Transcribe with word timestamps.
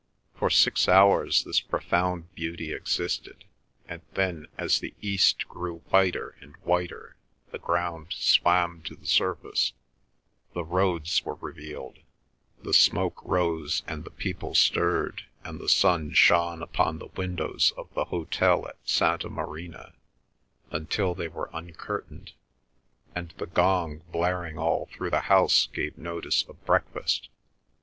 For 0.33 0.49
six 0.49 0.87
hours 0.87 1.43
this 1.43 1.59
profound 1.59 2.33
beauty 2.33 2.73
existed, 2.73 3.43
and 3.87 4.01
then 4.15 4.47
as 4.57 4.79
the 4.79 4.95
east 4.99 5.47
grew 5.47 5.83
whiter 5.91 6.35
and 6.41 6.55
whiter 6.63 7.15
the 7.51 7.59
ground 7.59 8.07
swam 8.09 8.81
to 8.85 8.95
the 8.95 9.05
surface, 9.05 9.73
the 10.55 10.63
roads 10.63 11.23
were 11.23 11.35
revealed, 11.35 11.99
the 12.63 12.73
smoke 12.73 13.21
rose 13.23 13.83
and 13.85 14.03
the 14.03 14.09
people 14.09 14.55
stirred, 14.55 15.25
and 15.43 15.59
the 15.59 15.69
sun 15.69 16.13
shone 16.13 16.63
upon 16.63 16.97
the 16.97 17.09
windows 17.15 17.71
of 17.77 17.93
the 17.93 18.05
hotel 18.05 18.67
at 18.67 18.77
Santa 18.83 19.29
Marina 19.29 19.93
until 20.71 21.13
they 21.13 21.27
were 21.27 21.51
uncurtained, 21.55 22.31
and 23.13 23.35
the 23.37 23.45
gong 23.45 23.99
blaring 24.11 24.57
all 24.57 24.87
through 24.91 25.11
the 25.11 25.19
house 25.29 25.67
gave 25.67 25.95
notice 25.95 26.41
of 26.49 26.65
breakfast. 26.65 27.29